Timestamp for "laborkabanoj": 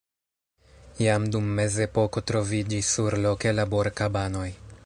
3.59-4.49